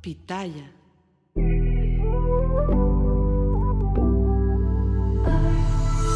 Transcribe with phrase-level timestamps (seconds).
[0.00, 0.72] Pitaya.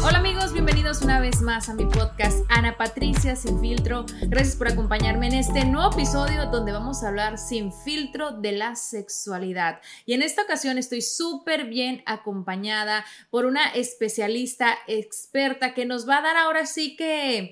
[0.05, 4.05] Hola amigos, bienvenidos una vez más a mi podcast Ana Patricia Sin Filtro.
[4.21, 8.75] Gracias por acompañarme en este nuevo episodio donde vamos a hablar sin filtro de la
[8.75, 9.81] sexualidad.
[10.05, 16.19] Y en esta ocasión estoy súper bien acompañada por una especialista experta que nos va
[16.19, 17.51] a dar ahora sí que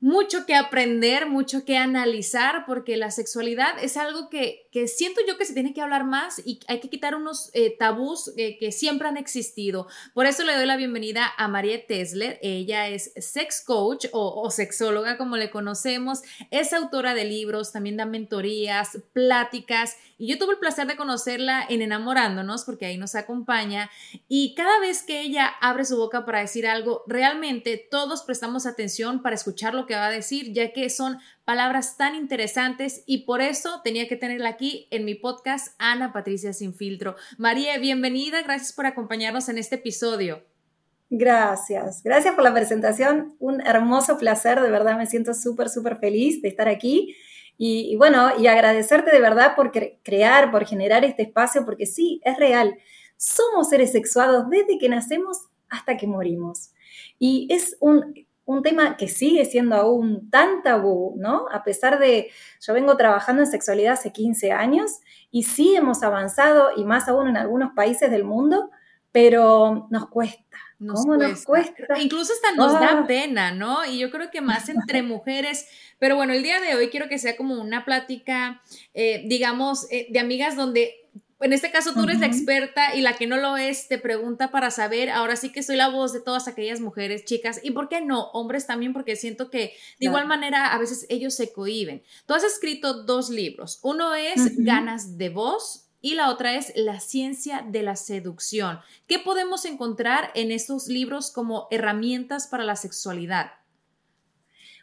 [0.00, 5.44] mucho que aprender, mucho que analizar, porque la sexualidad es algo que, siento yo que
[5.44, 9.08] se tiene que hablar más y hay que quitar unos eh, tabús eh, que siempre
[9.08, 9.88] han existido.
[10.14, 12.38] Por eso le doy la bienvenida a María Tesler.
[12.42, 16.20] Ella es sex coach o, o sexóloga, como le conocemos.
[16.50, 19.96] Es autora de libros, también da mentorías, pláticas.
[20.18, 23.90] Y yo tuve el placer de conocerla en Enamorándonos, porque ahí nos acompaña.
[24.28, 29.22] Y cada vez que ella abre su boca para decir algo, realmente todos prestamos atención
[29.22, 31.18] para escucharlo que va a decir, ya que son
[31.48, 36.52] palabras tan interesantes y por eso tenía que tenerla aquí en mi podcast Ana Patricia
[36.52, 37.16] Sin Filtro.
[37.38, 40.44] María, bienvenida, gracias por acompañarnos en este episodio.
[41.08, 46.42] Gracias, gracias por la presentación, un hermoso placer, de verdad me siento súper, súper feliz
[46.42, 47.16] de estar aquí.
[47.56, 52.36] Y, bueno, y agradecerte de verdad por crear, por generar este espacio, porque sí, es
[52.36, 52.76] real.
[53.16, 56.72] Somos seres sexuados desde que nacemos hasta que morimos.
[57.18, 61.44] Y es un, un tema que sigue siendo aún tan tabú, ¿no?
[61.52, 62.30] A pesar de,
[62.66, 64.90] yo vengo trabajando en sexualidad hace 15 años
[65.30, 68.70] y sí hemos avanzado y más aún en algunos países del mundo,
[69.12, 70.56] pero nos cuesta.
[70.78, 71.98] ¿Cómo nos cuesta?
[72.00, 73.06] Incluso hasta nos da ah.
[73.06, 73.84] pena, ¿no?
[73.84, 75.66] Y yo creo que más entre mujeres.
[75.98, 78.62] Pero bueno, el día de hoy quiero que sea como una plática,
[78.94, 80.94] eh, digamos, eh, de amigas donde
[81.40, 84.50] en este caso tú eres la experta y la que no lo es te pregunta
[84.50, 87.88] para saber, ahora sí que soy la voz de todas aquellas mujeres, chicas, y por
[87.88, 92.02] qué no, hombres también, porque siento que de igual manera a veces ellos se cohiben.
[92.26, 97.00] Tú has escrito dos libros, uno es Ganas de voz y la otra es La
[97.00, 98.80] ciencia de la seducción.
[99.06, 103.52] ¿Qué podemos encontrar en estos libros como herramientas para la sexualidad?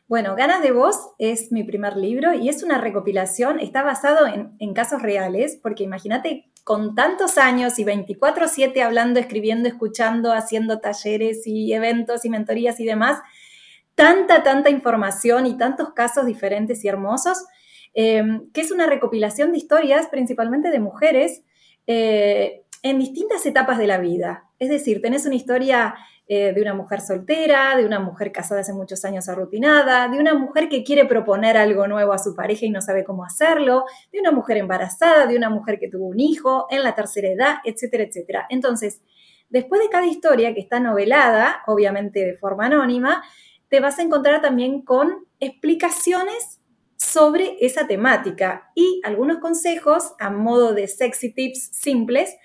[0.07, 4.73] Bueno, Ganas de Voz es mi primer libro y es una recopilación, está basado en,
[4.75, 11.73] casos reales, porque imagínate con tantos años y 24/7 hablando, escribiendo, escuchando, haciendo talleres y
[11.73, 13.19] eventos y mentorías y demás,
[13.95, 17.43] tanta, tanta información y tantos casos diferentes y hermosos,
[17.95, 21.41] em, que es una recopilación de historias principalmente de mujeres
[21.87, 24.45] eh, en distintas etapas de la vida.
[24.59, 25.95] Es decir, tenés una historia
[26.27, 30.33] eh, de una mujer soltera, de una mujer casada hace muchos años arrutinada, de una
[30.33, 34.21] mujer que quiere proponer algo nuevo a su pareja y no sabe cómo hacerlo, de
[34.21, 38.05] una mujer embarazada, de una mujer que tuvo un hijo en la tercera edad, etcétera,
[38.05, 38.47] etcétera.
[38.49, 39.01] Entonces,
[39.49, 43.23] después de cada historia que está novelada, obviamente de forma anónima,
[43.69, 46.59] te vas a encontrar también con explicaciones
[46.97, 52.35] sobre esa temática y algunos consejos a modo de sexy tips simples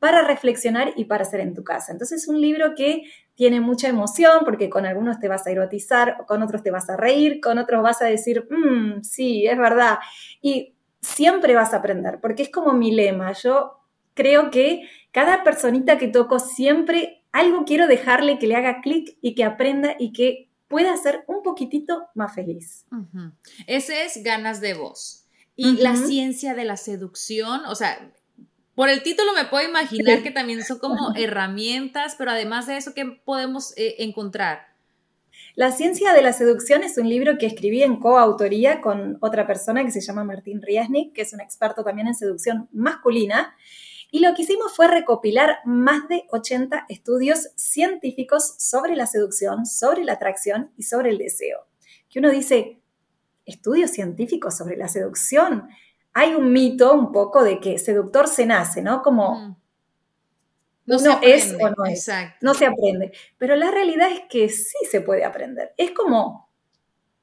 [0.00, 1.92] para reflexionar y para hacer en tu casa.
[1.92, 3.02] Entonces es un libro que
[3.40, 6.98] tiene mucha emoción porque con algunos te vas a erotizar, con otros te vas a
[6.98, 9.98] reír, con otros vas a decir, mmm, sí, es verdad.
[10.42, 13.32] Y siempre vas a aprender, porque es como mi lema.
[13.32, 13.78] Yo
[14.12, 19.34] creo que cada personita que toco siempre algo quiero dejarle que le haga clic y
[19.34, 22.84] que aprenda y que pueda ser un poquitito más feliz.
[23.66, 25.24] Ese es ganas de voz.
[25.56, 28.12] Y la ciencia de la seducción, o sea,
[28.74, 32.94] por el título me puedo imaginar que también son como herramientas, pero además de eso,
[32.94, 34.70] ¿qué podemos eh, encontrar?
[35.56, 39.84] La ciencia de la seducción es un libro que escribí en coautoría con otra persona
[39.84, 43.54] que se llama Martín Riesnik, que es un experto también en seducción masculina.
[44.12, 50.04] Y lo que hicimos fue recopilar más de 80 estudios científicos sobre la seducción, sobre
[50.04, 51.66] la atracción y sobre el deseo.
[52.08, 52.80] Que uno dice,
[53.44, 55.68] estudios científicos sobre la seducción.
[56.12, 59.02] Hay un mito un poco de que seductor se nace, ¿no?
[59.02, 59.56] Como
[60.86, 62.10] no uno es o no es.
[62.40, 63.12] No se aprende.
[63.38, 65.72] Pero la realidad es que sí se puede aprender.
[65.76, 66.50] Es como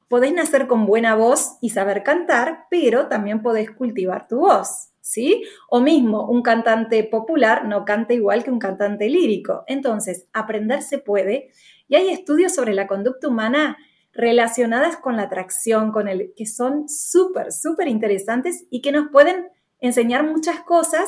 [0.08, 5.44] podés nacer con buena voz y saber cantar, pero también podés cultivar tu voz, ¿sí?
[5.70, 9.64] O mismo, un cantante popular no canta igual que un cantante lírico.
[9.68, 11.52] Entonces, aprender se puede
[11.88, 13.78] y hay estudios sobre la conducta humana
[14.18, 19.48] relacionadas con la atracción, con el que son súper, súper interesantes y que nos pueden
[19.80, 21.08] enseñar muchas cosas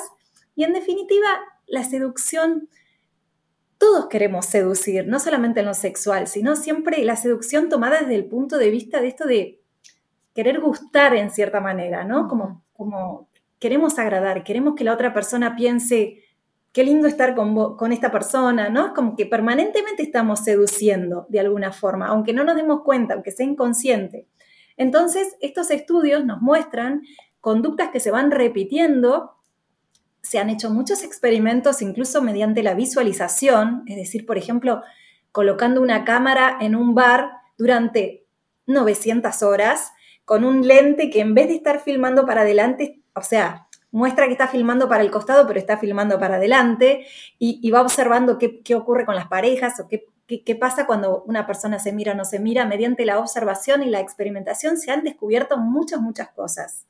[0.55, 1.27] y en definitiva,
[1.67, 2.69] la seducción
[3.77, 8.25] todos queremos seducir, no solamente en lo sexual, sino siempre la seducción tomada desde el
[8.25, 9.61] punto de vista de esto de
[10.35, 12.27] querer gustar en cierta manera, ¿no?
[12.27, 16.25] Como, como queremos agradar, queremos que la otra persona piense,
[16.71, 18.87] qué lindo estar con, con esta persona, ¿no?
[18.87, 23.31] Es como que permanentemente estamos seduciendo de alguna forma, aunque no nos demos cuenta, aunque
[23.31, 24.27] sea inconsciente.
[24.77, 27.01] Entonces, estos estudios nos muestran
[27.41, 29.39] conductas que se van repitiendo
[30.21, 34.83] se han hecho muchos experimentos incluso mediante la visualización, es decir, por ejemplo,
[35.31, 38.25] colocando una cámara en un bar durante
[38.67, 39.91] 900 horas
[40.25, 44.33] con un lente que en vez de estar filmando para adelante, o sea, muestra que
[44.33, 47.05] está filmando para el costado, pero está filmando para adelante
[47.37, 51.91] y, va observando qué, ocurre con las parejas o qué, pasa cuando una persona se
[51.91, 52.65] mira o no se mira.
[52.65, 56.87] Mediante la observación y la experimentación se han descubierto muchas, muchas cosas.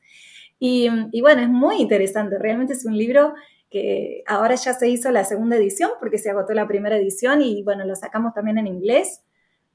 [0.59, 0.89] Y,
[1.21, 3.33] bueno, es muy interesante, realmente es un libro
[3.69, 7.61] que ahora ya se hizo la segunda edición porque se agotó la primera edición y
[7.63, 9.21] bueno, lo sacamos también en inglés.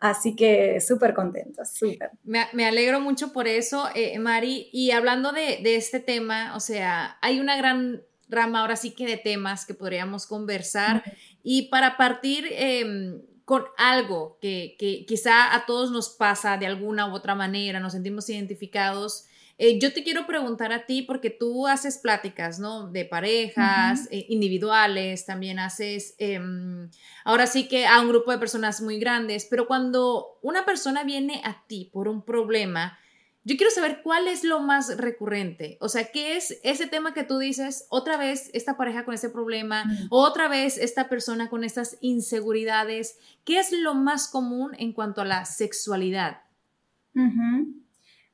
[0.05, 2.11] Así que súper contentos, súper.
[2.25, 4.69] Me, alegro mucho por eso, eh, Mari.
[4.71, 9.17] Y hablando de, este tema, o sea, hay una gran rama ahora sí que de
[9.17, 11.03] temas que podríamos conversar.
[11.43, 17.07] Y para partir em, con algo que, que, quizá a todos nos pasa de alguna
[17.07, 19.25] u otra manera, nos sentimos identificados,
[19.57, 22.89] eh, yo te quiero preguntar a ti, porque tú haces pláticas, ¿no?
[22.91, 26.91] De parejas, eh, individuales, también haces, em,
[27.25, 31.41] ahora sí que a un grupo de personas muy grandes, pero cuando una persona viene
[31.45, 32.99] a ti por un problema,
[33.45, 37.25] yo quiero saber cuál es lo más recurrente, o sea, qué es ese tema que
[37.25, 41.99] tú dices, otra vez esta pareja con ese problema, otra vez esta persona con estas
[42.01, 46.41] inseguridades, ¿qué es lo más común en cuanto a la sexualidad?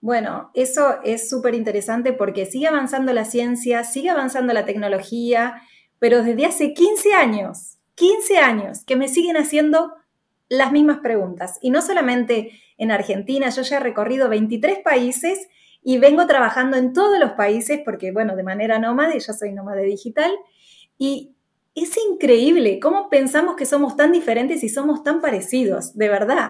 [0.00, 5.62] Bueno, eso es súper interesante porque sigue avanzando la ciencia, sigue avanzando la tecnología,
[5.98, 9.92] pero desde hace 15 años, 15 años, que me siguen haciendo
[10.48, 11.58] las mismas preguntas.
[11.60, 15.48] Y no solamente en Argentina, yo ya he recorrido 23 países
[15.82, 19.84] y vengo trabajando en todos los países porque, bueno, de manera nómade, yo soy nómade
[19.84, 20.30] digital,
[20.98, 21.34] y
[21.74, 26.49] es increíble cómo pensamos que somos tan diferentes y somos tan parecidos, de verdad.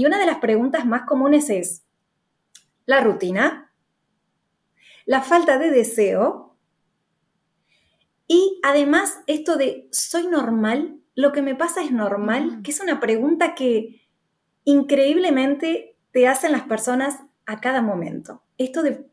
[0.00, 1.84] Y una de las preguntas más comunes es,
[2.86, 3.70] ¿la rutina?
[5.04, 6.56] ¿La falta de deseo?
[8.26, 11.00] Y además esto de, ¿soy normal?
[11.14, 12.60] ¿Lo que me pasa es normal?
[12.64, 14.00] Que es una pregunta que
[14.64, 18.42] increíblemente te hacen las personas a cada momento.
[18.56, 19.06] Esto de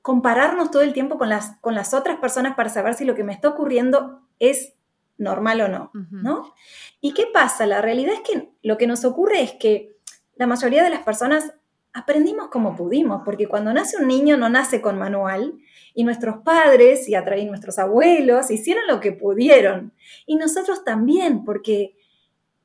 [0.00, 3.24] compararnos todo el tiempo con las, con las otras personas para saber si lo que
[3.24, 4.74] me está ocurriendo es
[5.18, 6.54] normal o no, ¿no?
[7.00, 7.66] ¿Y qué pasa?
[7.66, 9.93] La realidad es que lo que nos ocurre es que
[10.36, 11.52] la mayoría de las personas
[11.92, 15.54] aprendimos como pudimos, porque cuando nace un niño no nace con manual,
[15.94, 17.14] y nuestros padres y,
[17.46, 19.92] nuestros abuelos hicieron lo que pudieron,
[20.26, 21.96] y nosotros también, porque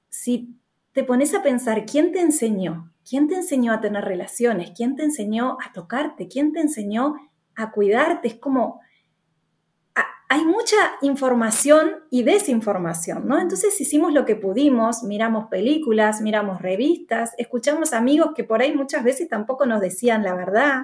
[0.10, 0.56] si
[0.94, 2.92] te pones a pensar, ¿quién te enseñó?
[3.08, 4.72] ¿Quién te enseñó a tener relaciones?
[4.76, 6.28] ¿Quién te enseñó a tocarte?
[6.28, 7.16] ¿Quién te enseñó
[7.56, 8.28] a cuidarte?
[8.28, 8.82] Es como
[10.32, 13.40] hay mucha información y desinformación, ¿no?
[13.40, 19.04] Entonces hicimos lo que pudimos, miramos películas, miramos revistas, escuchamos amigos que por ahí muchas
[19.04, 20.84] veces tampoco nos decían la verdad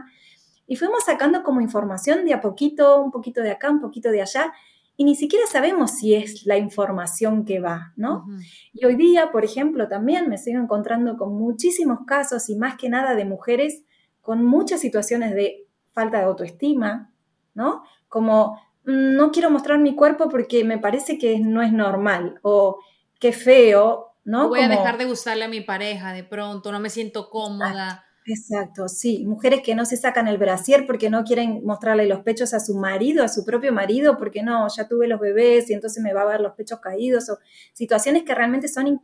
[0.65, 4.23] y fuimos sacando como información de a poquito, un poquito de acá, un poquito de
[4.23, 4.51] allá,
[4.97, 8.25] y ni siquiera sabemos si es la información que va, ¿no?
[8.73, 12.89] Y hoy día, por ejemplo, también me sigo encontrando con muchísimos casos y más que
[12.89, 13.83] nada de mujeres
[14.21, 17.11] con muchas situaciones de falta de autoestima,
[17.53, 17.83] ¿no?
[18.07, 22.79] Como no quiero mostrar mi cuerpo porque me parece que no es normal o
[23.19, 24.49] qué feo, ¿no?
[24.49, 28.05] Voy a dejar de gustarle a mi pareja de pronto, no me siento cómoda.
[28.27, 29.23] Exacto, sí.
[29.25, 32.75] Mujeres que no se sacan el brasier porque no quieren mostrarle los pechos a su
[32.75, 36.23] marido, a su propio marido, porque no, ya tuve los bebés y entonces me va
[36.23, 37.37] a ver los pechos caídos, o
[37.73, 38.99] situaciones que realmente son,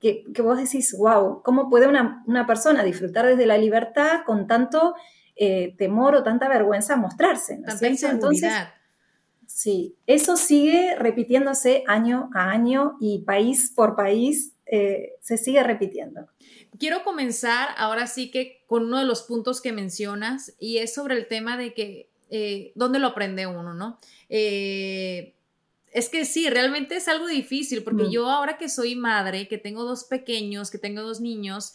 [0.00, 4.96] que, vos decís, wow, ¿cómo puede una, persona disfrutar desde la libertad con tanto
[5.36, 7.60] eh, temor o tanta vergüenza mostrarse?
[7.64, 8.14] Tanta inseguridad.
[8.14, 8.52] Entonces,
[9.54, 16.26] Sí, eso sigue repitiéndose año a año y país por país eh, se sigue repitiendo.
[16.78, 21.16] Quiero comenzar ahora sí que con uno de los puntos que mencionas y es sobre
[21.16, 24.00] el tema de que, eh, ¿dónde lo aprende uno, no?
[24.30, 25.34] Eh,
[25.92, 28.10] es que sí, realmente es algo difícil porque mm.
[28.10, 31.74] yo ahora que soy madre, que tengo dos pequeños, que tengo dos niños,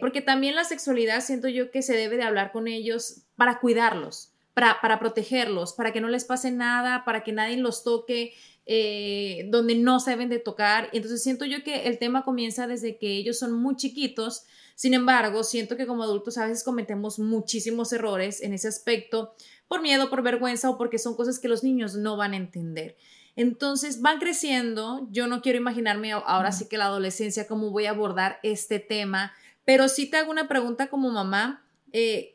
[0.00, 4.33] porque también la sexualidad siento yo que se debe de hablar con ellos para cuidarlos
[4.54, 8.34] para, protegerlos, para que no les pase nada, para que nadie los toque
[8.66, 10.88] eh, donde no se deben de tocar.
[10.92, 14.44] Entonces siento yo que el tema comienza desde que ellos son muy chiquitos.
[14.76, 19.34] Sin embargo, siento que como adultos a veces cometemos muchísimos errores en ese aspecto
[19.68, 22.96] por miedo, por vergüenza o porque son cosas que los niños no van a entender.
[23.36, 25.08] Entonces van creciendo.
[25.10, 29.32] Yo no quiero imaginarme ahora sí que la adolescencia cómo voy a abordar este tema,
[29.64, 31.66] pero sí te hago una pregunta como mamá.
[31.92, 32.33] Eh,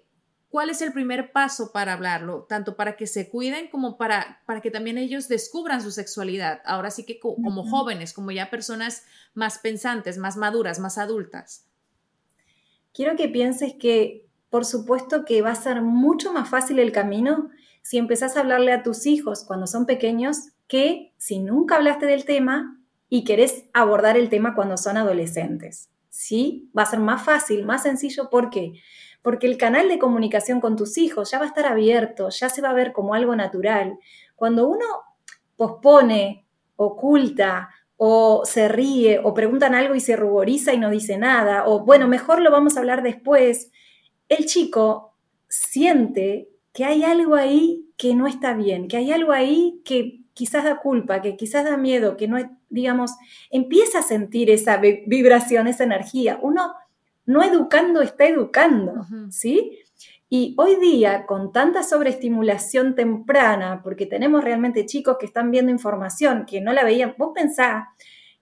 [0.50, 2.48] ¿Cuál es el primer paso para hablarlo?
[2.50, 6.62] Tanto para que se cuiden como para, para que también ellos descubran su sexualidad.
[6.66, 9.04] Ahora sí que como jóvenes, como ya personas
[9.36, 11.68] más pensantes, más maduras, más adultas.
[12.94, 17.52] Quiero que pienses que, por supuesto, que va a ser mucho más fácil el camino
[17.84, 22.26] si empezás a hablarle a tus hijos cuando son pequeños que si nunca hablaste del
[22.26, 25.90] tema y querés abordar el tema cuando son adolescentes.
[26.10, 26.72] ¿Sí?
[26.76, 28.32] Va a ser más fácil, más sencillo.
[28.32, 28.74] ¿Por qué?
[28.74, 28.82] porque
[29.24, 32.70] el canal de comunicación con tus hijos ya va a estar abierto, ya se va
[32.70, 33.98] a ver como algo natural.
[34.36, 34.86] Cuando uno
[35.56, 36.46] pospone,
[36.76, 41.84] oculta o se ríe o preguntan algo y se ruboriza y no dice nada, o
[41.84, 43.72] bueno, mejor lo vamos a hablar después,
[44.30, 45.16] el chico
[45.50, 50.64] siente que hay algo ahí que no está bien, que hay algo ahí que quizás
[50.64, 52.38] da culpa, que quizás da miedo, que no,
[52.70, 53.12] digamos,
[53.50, 56.40] empieza a sentir esa vibración, esa energía.
[56.42, 56.74] Uno
[57.30, 59.78] no educando está educando, ¿sí?
[60.30, 66.48] Y hoy día, con tanta sobreestimulación temprana, porque tenemos realmente chicos que están viendo información
[66.48, 67.86] que no la veían, vos pensás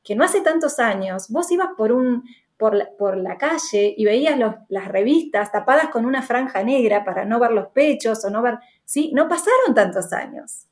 [0.01, 2.23] que no hace tantos años, vos ibas por, un,
[2.55, 2.77] por,
[3.17, 4.39] la, calle y veías
[4.69, 8.59] las revistas tapadas con una franja negra para no ver los pechos o no ver,
[8.85, 9.11] ¿sí?
[9.13, 10.67] No pasaron tantos años.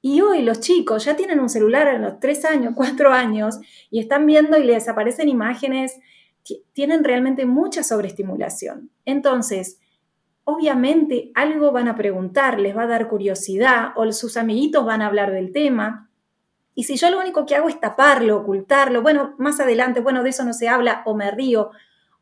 [0.00, 4.00] Y hoy los chicos ya tienen un celular a los tres años, cuatro años, y
[4.00, 6.00] están viendo y les aparecen imágenes
[6.72, 8.90] tienen realmente mucha sobreestimulación.
[9.04, 9.78] Entonces,
[10.44, 15.06] obviamente algo van a preguntar, les va a dar curiosidad o sus amiguitos van a
[15.06, 16.10] hablar del tema.
[16.74, 20.30] Y si yo lo único que hago es taparlo, ocultarlo, bueno, más adelante, bueno, de
[20.30, 21.70] eso no se habla, o me río,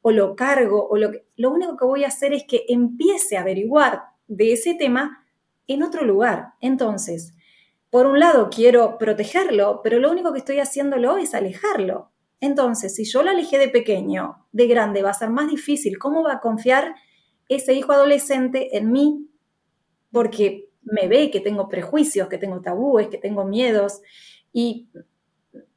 [0.03, 3.43] o lo cargo, o lo, lo único que voy a hacer es que empiece a
[3.43, 5.25] averiguar de ese tema
[5.67, 6.55] en otro lugar.
[6.61, 7.35] Entonces,
[7.91, 12.11] por un lado quiero protegerlo, pero lo único que estoy haciéndolo es alejarlo.
[12.41, 15.99] Entonces, si yo lo alejé de pequeño, de grande va a ser más difícil.
[15.99, 16.95] ¿Cómo va a confiar
[17.49, 19.29] ese hijo adolescente en mí?
[20.11, 24.01] Porque me ve que tengo prejuicios, que tengo tabúes, que tengo miedos
[24.53, 24.89] y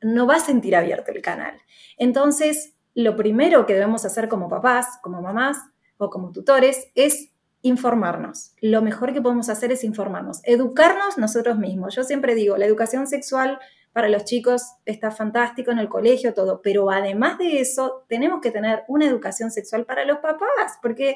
[0.01, 1.59] no va a sentir abierto el canal.
[1.97, 5.57] Entonces, lo primero que debemos hacer como papás, como mamás
[5.97, 7.32] o como tutores es
[7.63, 8.51] informarnos.
[8.61, 11.95] Lo mejor que podemos hacer es informarnos, educarnos nosotros mismos.
[11.95, 13.57] Yo siempre digo, la educación sexual
[13.93, 18.51] para los chicos está fantástico en el colegio, todo, pero además de eso, tenemos que
[18.51, 21.15] tener una educación sexual para los papás, porque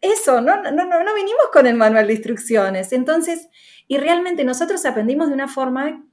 [0.00, 2.92] eso, no, no, no, no vinimos con el manual de instrucciones.
[2.92, 3.48] Entonces,
[3.86, 6.04] y realmente nosotros aprendimos de una forma,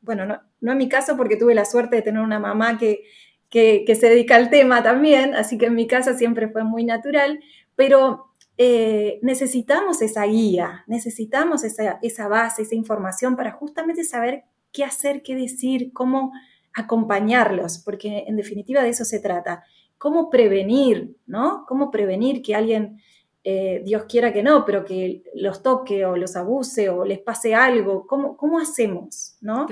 [0.00, 3.02] bueno, no, no en mi caso porque tuve la suerte de tener una mamá que,
[3.50, 7.40] que, se dedica al tema también, así que en mi casa siempre fue muy natural,
[7.78, 14.42] pero eh, necesitamos esa guía, necesitamos esa, esa, base, esa información para justamente saber
[14.72, 16.32] qué hacer, qué decir, cómo
[16.74, 19.62] acompañarlos, porque en definitiva de eso se trata.
[19.96, 21.66] Cómo prevenir, ¿no?
[21.68, 23.00] Cómo prevenir que alguien
[23.44, 27.54] eh, Dios quiera que no, pero que los toque o los abuse o les pase
[27.54, 29.36] algo, ¿cómo, cómo hacemos?
[29.40, 29.68] ¿no?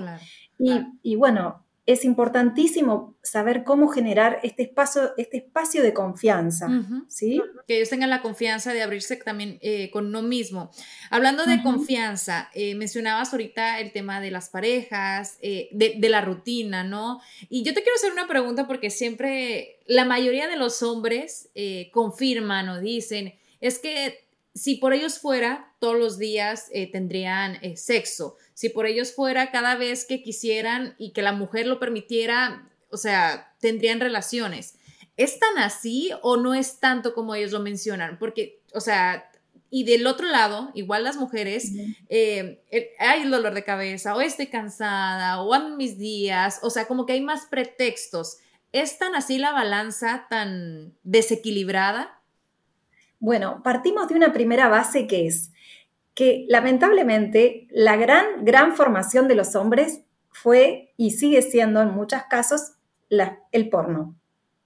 [0.60, 6.68] y, y, bueno, es importantísimo saber cómo generar este espacio, este espacio de confianza,
[7.08, 7.40] ¿sí?
[7.68, 10.72] Que ellos tengan la confianza de abrirse también eh, con uno mismo.
[11.10, 16.22] Hablando de confianza, eh, mencionabas ahorita el tema de las parejas, eh, de, de, la
[16.22, 17.20] rutina, ¿no?
[17.48, 21.50] Y yo te quiero hacer una pregunta porque siempre la mayoría de los hombres
[21.92, 24.25] confirman o dicen, es que
[24.56, 28.36] si por ellos fuera, todos los días eh, tendrían eh, sexo.
[28.54, 32.96] Si por ellos fuera, cada vez que quisieran y que la mujer lo permitiera, o
[32.96, 34.78] sea, tendrían relaciones.
[35.18, 38.18] ¿Es tan así o no es tanto como ellos lo mencionan?
[38.18, 39.30] Porque, o sea,
[39.68, 41.72] y del otro lado, igual las mujeres,
[42.08, 42.62] eh,
[42.98, 47.04] hay el dolor de cabeza, o estoy cansada, o a mis días, o sea, como
[47.04, 48.38] que hay más pretextos.
[48.72, 52.15] ¿Es tan así la balanza, tan desequilibrada?
[53.18, 55.52] Bueno, partimos de una primera base que es
[56.14, 62.22] que lamentablemente la gran, gran formación de los hombres fue y sigue siendo en muchos
[62.30, 62.72] casos
[63.52, 64.16] el porno,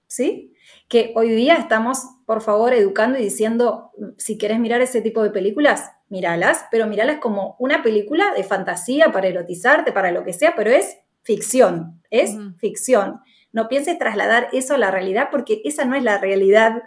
[0.07, 0.53] ¿sí?
[0.87, 5.29] Que hoy día estamos, por favor, educando y diciendo, si quieres mirar ese tipo de
[5.29, 10.53] películas, míralas, pero míralas como una película de fantasía para erotizarte, para lo que sea,
[10.55, 13.19] pero es ficción, es ficción.
[13.51, 16.81] No pienses trasladar eso a la realidad porque esa no es la realidad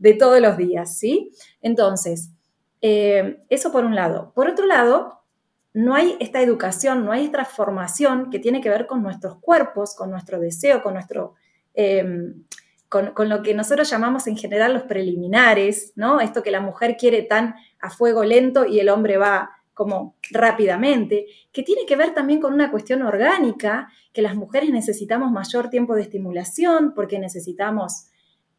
[0.00, 1.30] de todos los días, ¿sí?
[1.62, 2.30] Entonces,
[2.80, 4.32] eh, eso por un lado.
[4.34, 5.20] Por otro lado,
[5.72, 9.94] no hay esta educación, no hay esta formación que tiene que ver con nuestros cuerpos,
[9.94, 11.34] con nuestro deseo, con nuestro...
[11.74, 12.44] Em,
[12.88, 16.18] con, con, lo que nosotros llamamos en general los preliminares, ¿no?
[16.20, 21.26] Esto que la mujer quiere tan a fuego lento y el hombre va como rápidamente,
[21.52, 25.94] que tiene que ver también con una cuestión orgánica, que las mujeres necesitamos mayor tiempo
[25.94, 28.09] de estimulación porque necesitamos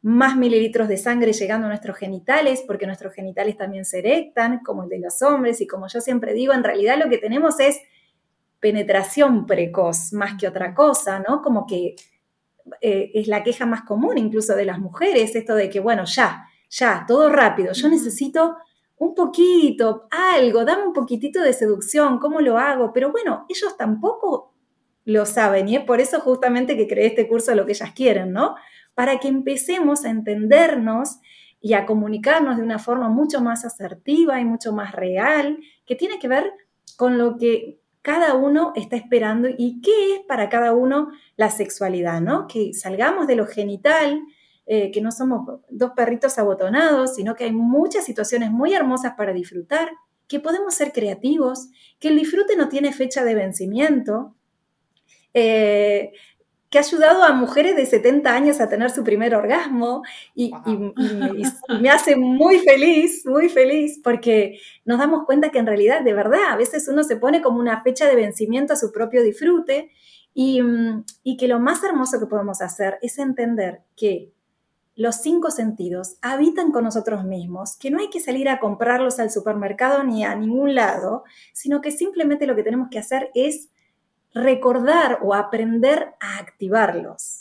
[0.01, 4.84] más mililitros de sangre llegando a nuestros genitales, porque nuestros genitales también se erectan, como
[4.84, 7.79] el de los hombres, y como yo siempre digo, en realidad lo que tenemos es
[8.60, 11.41] penetración precoz más que otra cosa, ¿no?
[11.41, 11.96] Como que
[12.79, 16.46] eh, es la queja más común incluso de las mujeres, esto de que, bueno, ya,
[16.70, 18.58] ya, todo rápido, yo necesito
[18.98, 22.94] un poquito, algo, dame un poquitito de seducción, ¿cómo lo hago?
[22.94, 24.53] Pero bueno, ellos tampoco
[25.05, 27.92] lo saben y es por eso justamente que creé este curso de lo que ellas
[27.96, 28.55] quieren, ¿no?
[28.94, 31.18] Para que empecemos a entendernos
[31.60, 36.20] y a comunicarnos de una forma mucho más asertiva y mucho más real, que tiene
[36.20, 36.51] que ver
[36.98, 42.20] con lo que cada uno está esperando y qué es para cada uno la sexualidad,
[42.20, 42.48] ¿no?
[42.48, 44.22] Que salgamos de lo genital,
[44.66, 49.34] eh, que no somos dos perritos abotonados, sino que hay muchas situaciones muy hermosas para
[49.34, 49.92] disfrutar,
[50.27, 54.36] que podemos ser creativos, que el disfrute no tiene fecha de vencimiento,
[55.34, 56.14] eh,
[56.72, 60.03] que ha ayudado a mujeres de 70 años a tener su primer orgasmo
[60.34, 60.53] y,
[61.81, 66.46] me hace muy feliz, muy feliz, porque nos damos cuenta que en realidad, de verdad,
[66.50, 69.92] a veces uno se pone como una fecha de vencimiento a su propio disfrute
[70.34, 70.62] y,
[71.24, 74.31] y que lo más hermoso que podemos hacer es entender que
[74.96, 79.29] los cinco sentidos habitan con nosotros mismos, que no hay que salir a comprarlos al
[79.29, 83.68] supermercado ni a ningún lado, sino que simplemente lo que tenemos que hacer es
[84.33, 87.41] recordar o aprender a activarlos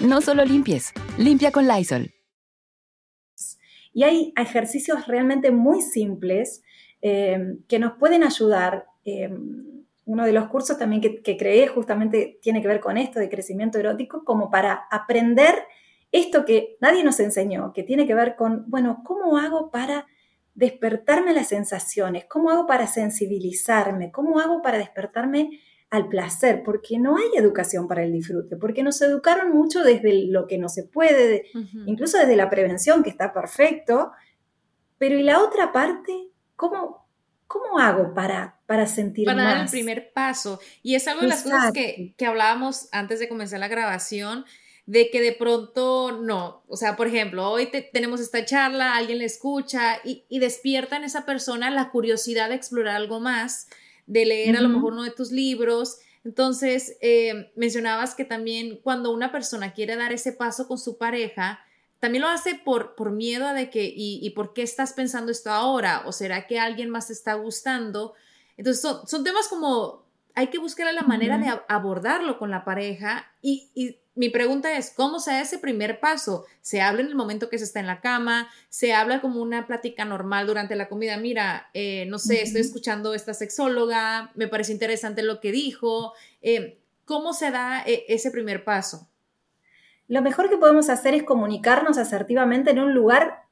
[0.00, 2.12] No solo limpies, limpia con Lysol.
[3.92, 6.62] Y hay ejercicios realmente muy simples
[7.02, 8.86] eh, que nos pueden ayudar.
[9.04, 9.30] Eh,
[10.04, 13.28] uno de los cursos también que, que, creé justamente tiene que ver con esto de
[13.28, 15.54] crecimiento erótico, como para aprender
[16.10, 20.06] esto que nadie nos enseñó, que tiene que ver con, bueno, ¿cómo hago para
[20.54, 22.26] despertarme las sensaciones?
[22.26, 24.10] ¿Cómo hago para sensibilizarme?
[24.10, 25.60] ¿Cómo hago para despertarme
[25.92, 30.46] al placer, porque no hay educación para el disfrute, porque nos educaron mucho desde lo
[30.46, 31.44] que no se puede,
[31.84, 34.10] incluso desde la prevención, que está perfecto,
[34.96, 36.30] Pero ¿y la otra parte?
[36.56, 37.06] ¿Cómo,
[37.46, 39.52] cómo hago para, para sentir para más?
[39.52, 40.60] dar el primer paso.
[40.82, 44.46] Y es algo de las cosas que, que hablábamos antes de comenzar la grabación,
[44.86, 49.26] de que de pronto no, o sea, por ejemplo, hoy tenemos esta charla, alguien le
[49.26, 53.68] escucha y, y, despierta en esa persona la curiosidad de explorar algo más,
[54.12, 55.98] de leer a lo mejor uno de tus libros.
[56.22, 61.60] Entonces, eh, mencionabas que también cuando una persona quiere dar ese paso con su pareja,
[61.98, 65.32] también lo hace por, por miedo a de que, y, y, por qué estás pensando
[65.32, 66.02] esto ahora?
[66.04, 68.14] ¿O será que alguien más te está gustando?
[68.56, 73.32] Entonces, son, son temas como, hay que buscar la manera de abordarlo con la pareja
[73.40, 76.44] y, y mi pregunta es, ¿cómo se da ese primer paso?
[76.60, 78.48] ¿Se habla en el momento que se está en la cama?
[78.68, 81.16] ¿Se habla como una plática normal durante la comida?
[81.16, 86.12] Mira, eh, no sé, estoy escuchando a esta sexóloga, me parece interesante lo que dijo.
[86.42, 89.08] Eh, ¿Cómo se da eh, ese primer paso?
[90.08, 93.44] Lo mejor que podemos hacer es comunicarnos asertivamente en un lugar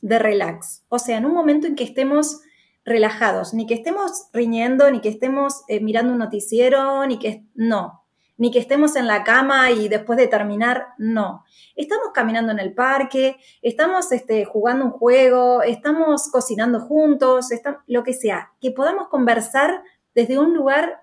[0.00, 2.40] de relax, o sea, en un momento en que estemos
[2.84, 8.04] relajados, ni que estemos riñendo, ni que estemos mirando un noticiero, ni que no,
[8.38, 11.44] ni que estemos en la cama y después de terminar, no.
[11.74, 17.48] Estamos caminando en el parque, estamos este, jugando un juego, estamos cocinando juntos,
[17.88, 19.82] lo que sea, que podamos conversar
[20.14, 21.02] desde un lugar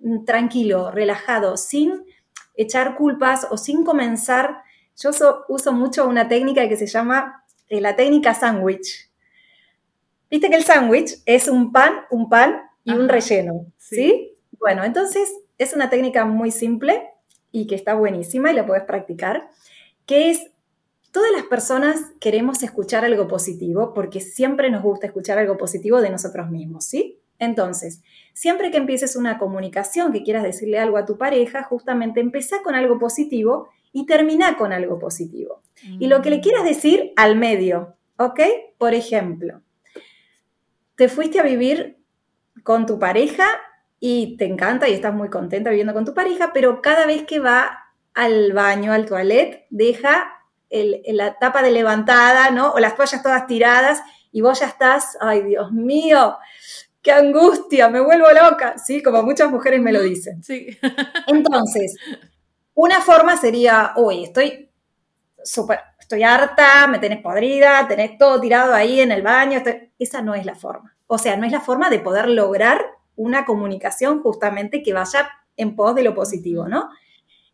[0.00, 2.04] mm, tranquilo, relajado, sin
[2.54, 4.62] echar culpas o sin comenzar.
[4.96, 5.10] Yo
[5.48, 9.10] uso mucho una técnica que se llama eh, la técnica sándwich.
[10.30, 14.36] Viste que el sándwich es un pan, un pan y un relleno, ¿sí?
[14.58, 17.10] Bueno, entonces es una técnica muy simple
[17.52, 19.50] y que está buenísima y la puedes practicar,
[20.06, 20.50] que es,
[21.12, 26.08] todas las personas queremos escuchar algo positivo porque siempre nos gusta escuchar algo positivo de
[26.08, 27.18] nosotros mismos, ¿sí?
[27.38, 28.00] Entonces,
[28.32, 32.74] siempre que empieces una comunicación, que quieras decirle algo a tu pareja, justamente empieza con
[32.74, 35.60] algo positivo y termina con algo positivo.
[35.98, 36.42] Y lo que le mm.
[36.42, 38.40] quieras decir al medio, ¿ok?
[38.78, 39.60] Por ejemplo,
[40.96, 41.98] te fuiste a vivir
[42.62, 43.46] con tu pareja
[44.00, 47.38] y te encanta y estás muy contenta viviendo con tu pareja, pero cada vez que
[47.38, 50.32] va al baño, al toilet, deja
[50.70, 52.70] la tapa de levantada, ¿no?
[52.72, 56.38] O las toallas todas tiradas y vos ya estás, ay Dios mío,
[57.02, 59.02] qué angustia, me vuelvo loca, ¿sí?
[59.02, 60.42] Como muchas mujeres me lo dicen.
[60.42, 60.78] Sí.
[61.26, 61.96] Entonces,
[62.74, 64.70] una forma sería, uy, estoy
[65.42, 69.62] súper, estoy harta, me tenés podrida, tenés todo tirado ahí en el baño.
[69.98, 70.96] Esa no es la forma.
[71.06, 75.76] O sea, no es la forma de poder lograr una comunicación justamente que vaya en
[75.76, 76.88] pos de lo positivo, ¿no?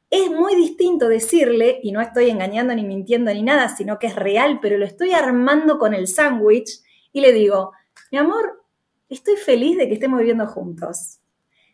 [0.09, 4.15] Es muy distinto decirle, y no estoy engañando ni mintiendo ni nada, sino que es
[4.15, 6.81] real, pero lo estoy armando con el sándwich
[7.13, 7.73] y le digo,
[8.13, 8.65] mi amor,
[9.09, 11.19] estoy feliz de que estemos viviendo juntos.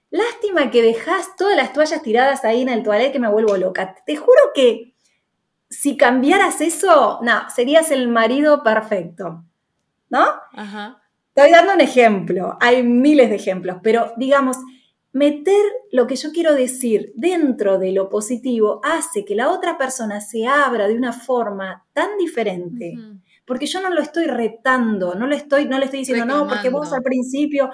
[0.09, 3.95] Lástima que dejas todas las toallas tiradas ahí en el toilet que me vuelvo loca.
[4.07, 4.95] Te juro que
[5.69, 9.45] si cambiaras eso, no, serías el marido perfecto.
[10.09, 10.25] ¿No?
[10.53, 11.02] Ajá.
[11.35, 14.59] Estoy dando un ejemplo, hay miles de ejemplos, pero digamos,
[15.13, 20.21] meter lo que yo quiero decir dentro de lo positivo hace que la otra persona
[20.21, 22.99] se abra de una forma tan diferente.
[23.47, 26.69] Porque yo no lo estoy retando, no le estoy, no le estoy diciendo, no, porque
[26.69, 27.71] vos al principio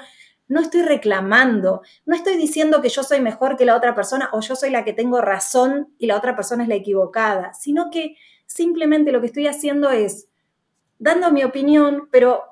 [0.46, 4.40] no estoy reclamando, no estoy diciendo que yo soy mejor que la otra persona o
[4.40, 8.16] yo soy la que tengo razón y la otra persona es la equivocada, sino que
[8.46, 10.28] simplemente lo que estoy haciendo es
[10.98, 12.44] dando mi opinión, pero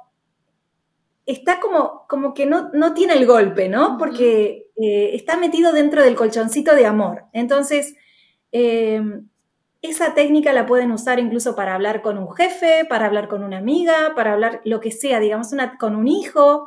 [1.27, 3.99] está como, como que no, no tiene el golpe, ¿no?
[3.99, 7.25] Porque eh, está metido dentro del colchoncito de amor.
[7.33, 7.97] Entonces,
[8.53, 9.03] eh,
[9.83, 13.59] esa técnica la pueden usar incluso para hablar con un jefe, para hablar con una
[13.59, 16.67] amiga, para hablar lo que sea, digamos, una, con un hijo.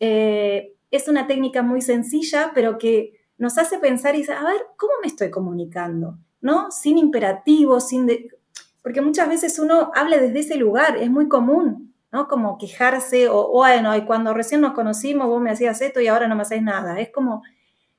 [0.00, 4.66] Eh, es una técnica muy sencilla, pero que nos hace pensar y decir, a ver,
[4.76, 6.18] ¿cómo me estoy comunicando?
[6.40, 6.70] ¿No?
[6.70, 8.08] Sin imperativos, sin...
[8.82, 11.89] Porque muchas veces uno habla desde ese lugar, es muy común.
[12.12, 12.28] ¿No?
[12.28, 16.28] Como quejarse o, bueno, y cuando recién nos conocimos vos me hacías esto y ahora
[16.28, 17.00] no me hacés nada.
[17.00, 17.42] Es como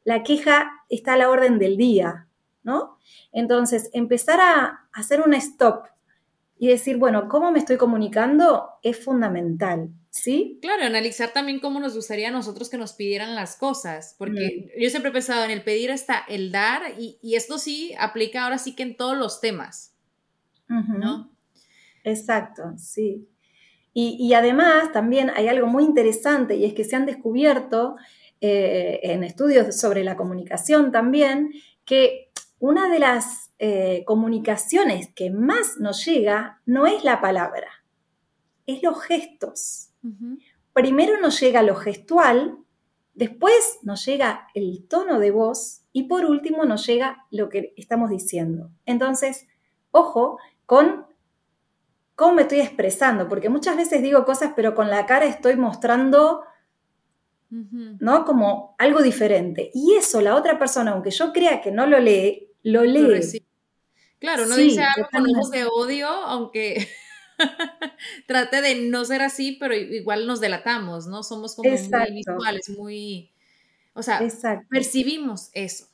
[0.03, 2.27] la queja está a la orden del día,
[2.63, 2.97] ¿no?
[3.31, 5.85] Entonces, empezar a hacer un stop
[6.57, 8.69] y decir, bueno, ¿cómo me estoy comunicando?
[8.83, 10.59] Es fundamental, ¿sí?
[10.61, 14.89] Claro, analizar también cómo nos gustaría a nosotros que nos pidieran las cosas, porque yo
[14.89, 18.75] siempre he pensado en el pedir hasta el dar y, esto sí aplica ahora sí
[18.75, 19.95] que en todos los temas,
[20.67, 21.31] ¿no?
[22.03, 23.27] Exacto, sí.
[23.93, 27.97] Y, además también hay algo muy interesante y es que se han descubierto
[28.39, 31.51] eh, en estudios sobre la comunicación también
[31.83, 37.67] que una de las eh, comunicaciones que más nos llega no es la palabra,
[38.65, 39.89] es los gestos.
[40.71, 42.57] Primero nos llega lo gestual,
[43.13, 48.09] después nos llega el tono de voz y por último nos llega lo que estamos
[48.09, 48.69] diciendo.
[48.85, 49.47] Entonces,
[49.91, 51.07] ojo con
[52.21, 56.43] cómo me estoy expresando, porque muchas veces digo cosas, pero con la cara estoy mostrando,
[57.49, 58.25] ¿no?
[58.25, 59.71] Como algo diferente.
[59.73, 63.41] Y eso la otra persona, aunque yo crea que no lo lee, lo lee.
[64.19, 66.87] claro, no dice algo con ojos de odio, aunque
[68.27, 71.23] trate de no ser así, pero igual nos delatamos, ¿no?
[71.23, 73.31] Somos como muy visuales, muy...
[73.95, 74.21] O sea,
[74.69, 75.87] percibimos eso.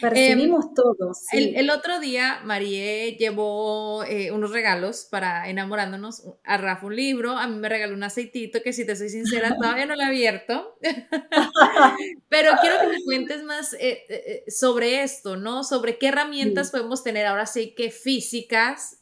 [0.00, 1.18] Percibimos em, todos.
[1.32, 6.22] El, otro día, Marie llevó eh, unos regalos para enamorándonos.
[6.44, 9.54] A Rafa un libro, a mí me regaló un aceitito que, si te soy sincera,
[9.60, 10.78] todavía no lo he abierto.
[12.28, 15.64] Pero quiero que me cuentes más eh, eh, sobre esto, ¿no?
[15.64, 18.98] Sobre qué herramientas podemos tener ahora sí que físicas,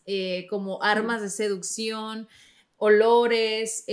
[0.48, 2.28] como armas de seducción,
[2.76, 3.84] olores,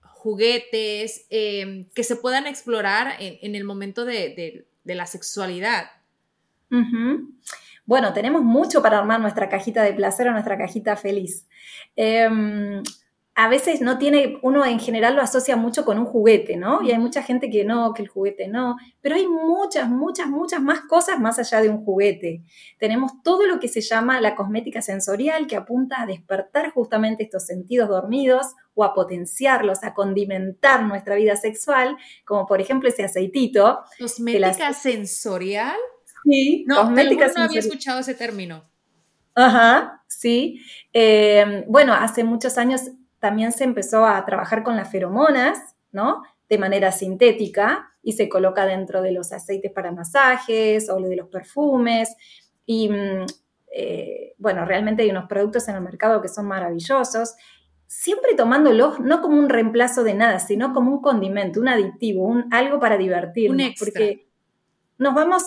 [0.00, 5.95] juguetes, em, que se puedan explorar en, el momento de la sexualidad.
[7.86, 11.46] Bueno, tenemos mucho para armar nuestra cajita de placer o nuestra cajita feliz.
[11.94, 12.82] Em,
[13.38, 16.80] a veces no tiene, uno en general lo asocia mucho con un juguete, ¿no?
[16.82, 20.62] Y hay mucha gente que no, que el juguete no, pero hay muchas, muchas, muchas
[20.62, 22.42] más cosas más allá de un juguete.
[22.78, 27.44] Tenemos todo lo que se llama la cosmética sensorial, que apunta a despertar justamente estos
[27.44, 33.80] sentidos dormidos o a potenciarlos, a condimentar nuestra vida sexual, como por ejemplo ese aceitito.
[33.98, 35.76] ¿Cosmética sensorial?
[36.26, 38.64] Sí, no, no había escuchado ese término.
[39.34, 40.60] Ajá, sí.
[40.92, 42.82] Eh, bueno, hace muchos años
[43.20, 46.22] también se empezó a trabajar con las feromonas, ¿no?
[46.48, 51.28] De manera sintética y se coloca dentro de los aceites para masajes o de los
[51.28, 52.16] perfumes.
[52.64, 53.26] Y mm,
[53.72, 57.34] eh, bueno, realmente hay unos productos en el mercado que son maravillosos,
[57.86, 62.46] siempre tomándolos no como un reemplazo de nada, sino como un condimento, un aditivo, un,
[62.52, 63.74] algo para divertirnos.
[63.78, 64.28] Porque
[64.98, 65.42] nos vamos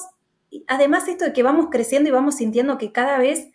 [0.67, 3.49] además esto de que vamos creciendo y vamos sintiendo que cada vez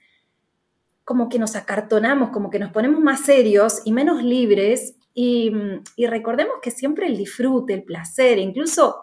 [1.04, 5.52] como que nos acartonamos, como que nos ponemos más serios y menos libres y,
[6.08, 8.96] recordemos que siempre el disfrute, el placer, incluso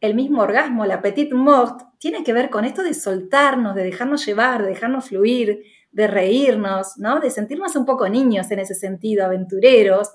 [0.00, 4.24] el mismo orgasmo, la petite mort, tiene que ver con esto de soltarnos, de dejarnos
[4.24, 7.20] llevar, de dejarnos fluir, de reírnos, ¿no?
[7.20, 10.10] De sentirnos un poco niños en ese sentido, aventureros.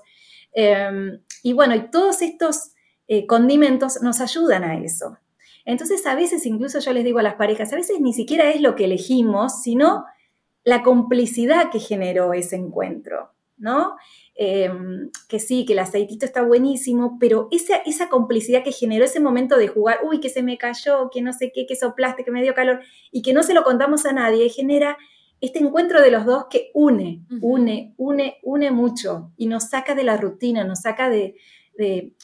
[0.52, 2.72] Em, y bueno, y todos estos
[3.08, 5.18] eh, condimentos nos ayudan a eso.
[5.70, 8.60] Entonces, a veces incluso yo les digo a las parejas, a veces ni siquiera es
[8.60, 10.04] lo que elegimos, sino
[10.64, 13.94] la complicidad que generó ese encuentro, ¿no?
[14.34, 19.20] Em, que sí, que el aceitito está buenísimo, pero esa, esa complicidad que generó ese
[19.20, 22.32] momento de jugar, uy, que se me cayó, que no sé qué, que soplaste, que
[22.32, 22.80] me dio calor,
[23.12, 24.98] y que no se lo contamos a nadie, genera
[25.40, 30.02] este encuentro de los dos que une, une, une, une mucho y nos saca de
[30.02, 31.36] la rutina, nos saca de,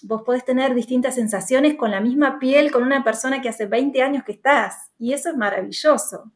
[0.03, 4.03] vos podés tener distintas sensaciones con la misma piel con una persona que hace 20
[4.03, 6.33] años que estás, y eso es maravilloso.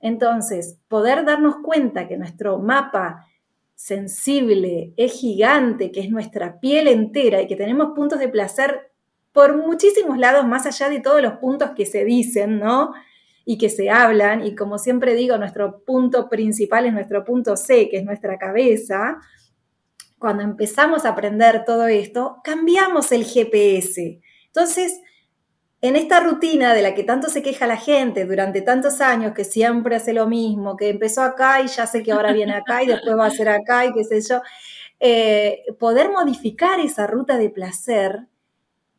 [0.00, 3.26] Entonces, poder darnos cuenta que nuestro mapa
[3.74, 8.90] sensible es gigante, que es nuestra piel entera y que tenemos puntos de placer
[9.32, 12.94] por muchísimos lados, más allá de todos los puntos que se dicen, ¿no?
[13.44, 17.88] Y que se hablan, y como siempre digo, nuestro punto principal es nuestro punto C,
[17.90, 19.18] que es nuestra cabeza,
[20.26, 24.18] cuando empezamos a aprender todo esto, cambiamos el GPS.
[24.46, 25.00] Entonces,
[25.80, 29.44] en esta rutina de la que tanto se queja la gente durante tantos años, que
[29.44, 32.88] siempre hace lo mismo, que empezó acá y ya sé que ahora viene acá y
[32.88, 34.42] después va a ser acá y qué sé yo,
[34.98, 38.26] eh, poder modificar esa ruta de placer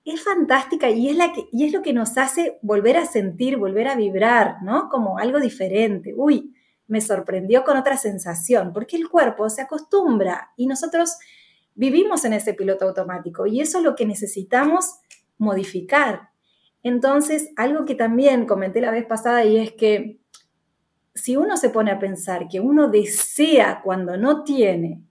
[0.05, 3.57] es fantástica y es, la que, y es lo que nos hace volver a sentir,
[3.57, 4.87] volver a vibrar, ¿no?
[4.87, 6.13] Como algo diferente.
[6.15, 6.53] Uy,
[6.87, 11.17] me sorprendió con otra sensación, porque el cuerpo se acostumbra y nosotros
[11.75, 14.99] vivimos en ese piloto automático y eso es lo que necesitamos
[15.37, 16.29] modificar.
[16.83, 20.19] Entonces, algo que también comenté la vez pasada y es que
[21.13, 25.01] si uno se pone a pensar que uno desea cuando no tiene,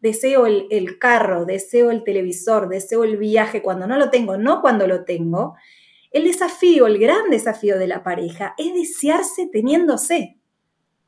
[0.00, 4.86] deseo el, carro, deseo el televisor, deseo el viaje cuando no lo tengo, no cuando
[4.86, 5.56] lo tengo,
[6.10, 10.37] el desafío, el gran desafío de la pareja es desearse teniéndose.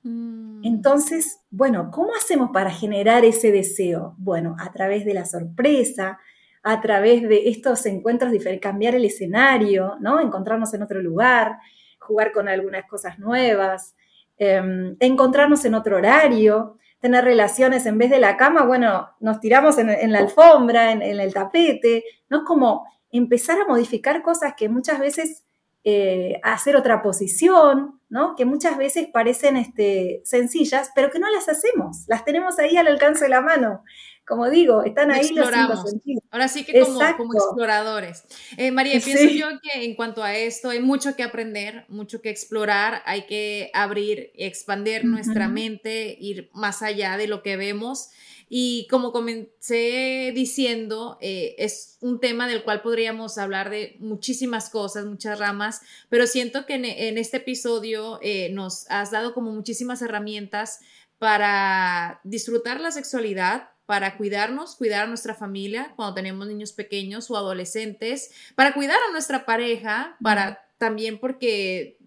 [0.02, 0.64] Mm.
[0.64, 4.14] Entonces, bueno, ¿cómo hacemos para generar ese deseo?
[4.18, 6.18] Bueno, a través de la sorpresa,
[6.62, 10.20] a través de estos encuentros cambiar el escenario, ¿no?
[10.20, 11.58] Encontrarnos en otro lugar,
[11.98, 13.94] jugar con algunas cosas nuevas,
[14.36, 19.78] em, encontrarnos en otro horario, tener relaciones en vez de la cama, bueno, nos tiramos
[19.78, 22.38] en, la alfombra, en, el tapete, ¿no?
[22.38, 25.44] Es como empezar a modificar cosas que muchas veces
[25.84, 28.34] eh, hacer otra posición, ¿no?
[28.36, 32.88] Que muchas veces parecen este, sencillas, pero que no las hacemos, las tenemos ahí al
[32.88, 33.82] alcance de la mano
[34.30, 36.22] como digo, están ahí los cinco sentidos.
[36.30, 38.22] Ahora sí que como, como exploradores.
[38.56, 42.30] Eh, María, pienso yo que en cuanto a esto hay mucho que aprender, mucho que
[42.30, 48.10] explorar, hay que abrir, expandir nuestra mente, ir más allá de lo que vemos.
[48.52, 55.06] Y como comencé diciendo, eh, es un tema del cual podríamos hablar de muchísimas cosas,
[55.06, 60.80] muchas ramas, pero siento que en, este episodio eh, nos has dado como muchísimas herramientas
[61.18, 67.36] para disfrutar la sexualidad, para cuidarnos, cuidar a nuestra familia cuando tenemos niños pequeños o
[67.36, 71.98] adolescentes, para cuidar a nuestra pareja, para también porque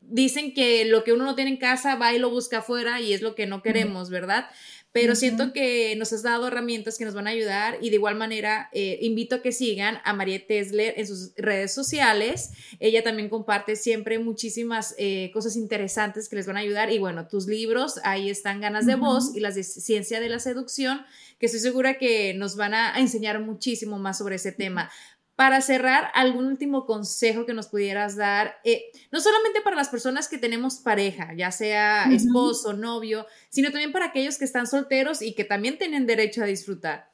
[0.00, 3.12] dicen que lo que uno no tiene en casa va y lo busca afuera y
[3.12, 4.50] es lo que no queremos, ¿verdad?
[4.92, 8.16] Pero siento que nos has dado herramientas que nos van a ayudar y de igual
[8.16, 12.50] manera eh, invito a que sigan a María Tesler en sus redes sociales.
[12.80, 17.28] Ella también comparte siempre muchísimas eh, cosas interesantes que les van a ayudar y bueno,
[17.28, 21.04] tus libros, ahí están Ganas de Voz y las de Ciencia de la Seducción,
[21.38, 24.90] que estoy segura que nos van a enseñar muchísimo más sobre ese tema
[25.38, 30.26] para cerrar, algún último consejo que nos pudieras dar, eh, no solamente para las personas
[30.26, 35.36] que tenemos pareja, ya sea esposo, novio, sino también para aquellos que están solteros y
[35.36, 37.12] que también tienen derecho a disfrutar.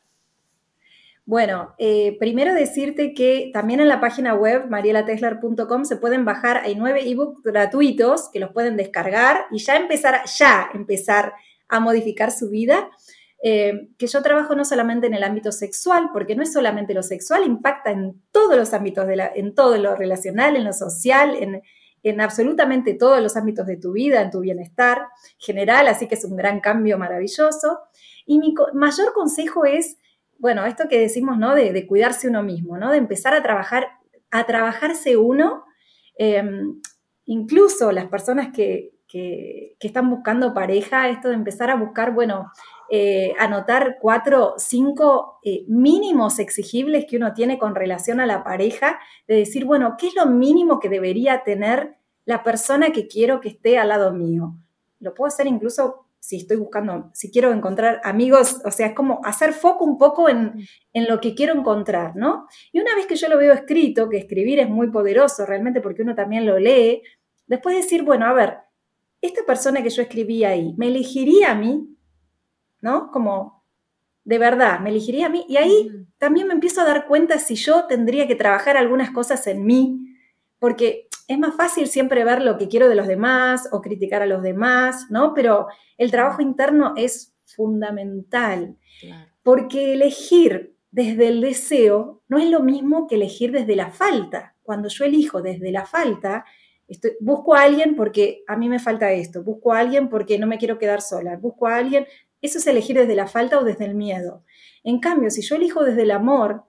[1.27, 6.77] Bueno, eh, primero decirte que también en la página web marielateslar.com se pueden bajar, hay
[6.77, 11.35] nueve ebooks gratuitos que los pueden descargar y ya empezar, ya empezar
[11.69, 12.89] a modificar su vida.
[13.47, 17.03] Eh, que yo trabajo no solamente en el ámbito sexual, porque no es solamente lo
[17.03, 21.37] sexual, impacta en todos los ámbitos, de la, en todo lo relacional, en lo social,
[21.39, 21.61] en,
[22.05, 26.25] en absolutamente todos los ámbitos de tu vida, en tu bienestar general, así que es
[26.25, 27.81] un gran cambio maravilloso.
[28.25, 29.99] Y mi mayor consejo es,
[30.39, 31.55] bueno, esto que decimos, ¿no?
[31.55, 32.93] De, cuidarse uno mismo, ¿no?
[32.93, 33.89] De empezar a trabajar,
[34.31, 35.67] a trabajarse uno,
[36.17, 36.81] em,
[37.27, 42.51] incluso las personas que, que, que, están buscando pareja, esto de empezar a buscar, bueno,
[42.91, 48.99] eh, anotar cuatro, cinco eh, mínimos exigibles que uno tiene con relación a la pareja,
[49.29, 53.51] de decir, bueno, ¿qué es lo mínimo que debería tener la persona que quiero que
[53.51, 54.57] esté al lado mío?
[54.99, 59.21] Lo puedo hacer incluso si estoy buscando, si quiero encontrar amigos, o sea, es como
[59.25, 60.55] hacer foco un poco en,
[60.93, 62.49] en, lo que quiero encontrar, ¿no?
[62.73, 66.03] Y una vez que yo lo veo escrito, que escribir es muy poderoso realmente porque
[66.03, 67.03] uno también lo lee,
[67.47, 68.65] después decir, bueno, a ver,
[69.27, 71.95] esta persona que yo escribí ahí, ¿me elegiría a mí?
[72.85, 73.11] ¿no?
[73.11, 73.65] Como,
[74.25, 75.47] de verdad, me elegiría a mí.
[75.49, 79.47] Y ahí también me empiezo a dar cuenta si yo tendría que trabajar algunas cosas
[79.47, 80.01] en mí,
[80.59, 84.27] porque es más fácil siempre ver lo que quiero de los demás o criticar a
[84.27, 85.33] los demás, ¿no?
[85.33, 88.77] Pero el trabajo interno es fundamental,
[89.43, 94.57] porque elegir desde el deseo no es lo mismo que elegir desde la falta.
[94.63, 96.45] Cuando yo elijo desde la falta,
[97.21, 100.59] busco a alguien porque a mí me falta esto, busco a alguien porque no me
[100.59, 102.07] quiero quedar sola, busco a alguien
[102.45, 104.45] eso es elegir desde la falta o desde el miedo.
[104.83, 106.65] En cambio, si yo elijo desde el amor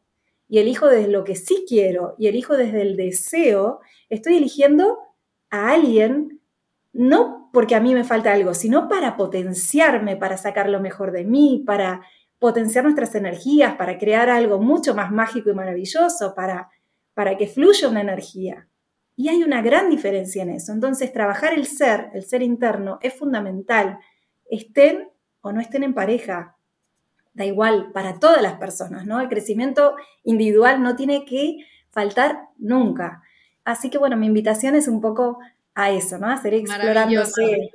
[0.48, 4.98] y elijo desde lo que sí quiero y elijo desde el deseo, estoy eligiendo
[5.50, 6.40] a alguien
[6.94, 11.26] no porque a mí me falta algo, sino para potenciarme, para sacar lo mejor de
[11.26, 12.06] mí, para
[12.40, 16.70] potenciar nuestras energías, para crear algo mucho más mágico y maravilloso, para,
[17.14, 18.70] para que fluya una energía.
[19.16, 20.74] Y hay una gran diferencia en eso.
[20.74, 24.00] Entonces, trabajar el ser, el ser interno, es fundamental.
[24.50, 25.10] Estén
[25.42, 26.58] o no estén en pareja,
[27.34, 29.22] da igual para todas las personas, ¿no?
[29.22, 31.58] El crecimiento individual no tiene que
[31.92, 33.22] faltar nunca.
[33.64, 35.40] Así que bueno, mi invitación es un poco
[35.76, 36.30] a eso, ¿no?
[36.30, 37.72] A seguir explorándose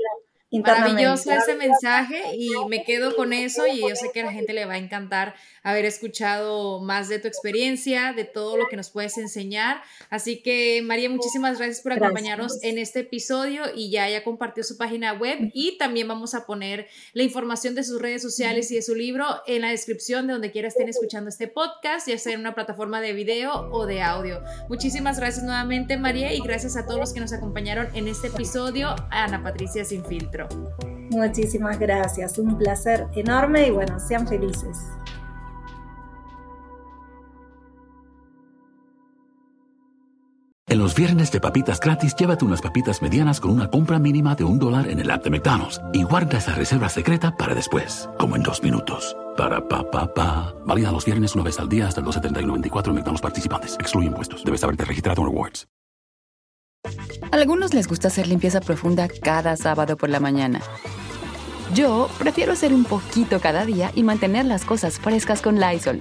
[0.53, 4.53] Maravilloso ese mensaje y me quedo con eso y yo sé que a la gente
[4.53, 8.91] le va a encantar haber escuchado más de tu experiencia, de todo lo que nos
[8.91, 9.83] puedes enseñar.
[10.09, 14.77] Así que María, muchísimas gracias por acompañarnos en este episodio y ya ya compartió su
[14.77, 18.83] página web y también vamos a poner la información de sus redes sociales y de
[18.83, 22.41] su libro en la descripción de donde quiera estén escuchando este podcast, ya sea en
[22.41, 24.43] una plataforma de video o de audio.
[24.69, 28.95] Muchísimas gracias nuevamente María y gracias a todos los que nos acompañaron en este episodio.
[29.11, 30.49] Ana Patricia Sin Filtro.
[31.11, 34.77] Muchísimas gracias, un placer enorme y bueno, sean felices.
[40.71, 44.45] En los viernes de papitas gratis, llévate unas papitas medianas con una compra mínima de
[44.45, 48.37] un dólar en el app de McDonald's y guarda esa reserva secreta para después, como
[48.37, 49.17] en dos minutos.
[49.37, 50.55] Para pa pa pa.
[50.65, 53.75] Válida los viernes una vez al día hasta el 2.70 en McDonald's participantes.
[53.81, 54.45] Excluye impuestos.
[54.45, 55.67] Debes haberte registrado en Rewards.
[57.33, 60.61] Algunos les gusta hacer limpieza profunda cada sábado por la mañana.
[61.75, 66.01] Yo prefiero hacer un poquito cada día y mantener las cosas frescas con Lysol.